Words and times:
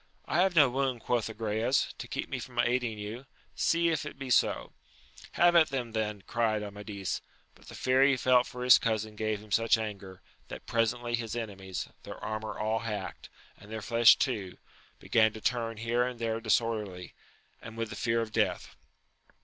I 0.25 0.39
have 0.41 0.55
no 0.55 0.67
wound, 0.67 1.01
quoth 1.01 1.27
Agrayes, 1.29 1.93
to 1.99 2.07
keep 2.07 2.27
me 2.27 2.39
from 2.39 2.57
aiding 2.57 2.97
you: 2.97 3.27
see 3.53 3.89
if 3.89 4.03
it 4.03 4.17
be 4.17 4.31
so! 4.31 4.71
Have 5.33 5.55
at 5.55 5.69
them, 5.69 5.91
then 5.91 6.23
I 6.23 6.23
cried 6.31 6.63
Amadis; 6.63 7.21
but 7.53 7.67
the 7.67 7.75
fear 7.75 8.01
he 8.01 8.17
felt 8.17 8.47
for 8.47 8.63
his 8.63 8.79
cousin 8.79 9.15
gave 9.15 9.39
him 9.41 9.51
such 9.51 9.77
anger, 9.77 10.23
that 10.47 10.65
presently 10.65 11.13
his 11.13 11.35
enemies, 11.35 11.87
their 12.01 12.17
armour 12.17 12.57
all 12.57 12.79
hacked, 12.79 13.29
and 13.55 13.71
their 13.71 13.83
flesh 13.83 14.15
too, 14.17 14.57
began 14.97 15.33
to 15.33 15.39
turn 15.39 15.77
here 15.77 16.01
and 16.03 16.17
there 16.17 16.41
disorderly, 16.41 17.13
and 17.61 17.77
with 17.77 17.91
the 17.91 17.95
fear 17.95 18.21
of 18.21 18.31
death. 18.31 18.75